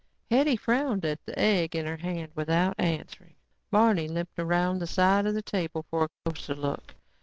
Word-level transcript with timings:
Hetty 0.31 0.55
frowned 0.55 1.05
at 1.05 1.23
the 1.27 1.37
egg 1.37 1.75
in 1.75 1.85
her 1.85 1.97
hand 1.97 2.31
without 2.33 2.73
answering. 2.79 3.35
Barney 3.69 4.07
limped 4.07 4.39
around 4.39 4.79
the 4.79 4.87
side 4.87 5.27
of 5.27 5.35
the 5.35 5.43
table 5.43 5.85
for 5.91 6.05
a 6.05 6.09
closer 6.25 6.55
look. 6.55 6.95